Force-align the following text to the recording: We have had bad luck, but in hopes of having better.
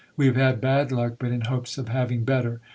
We 0.17 0.25
have 0.25 0.35
had 0.35 0.59
bad 0.59 0.91
luck, 0.91 1.17
but 1.19 1.29
in 1.31 1.41
hopes 1.41 1.77
of 1.77 1.87
having 1.89 2.23
better. 2.23 2.59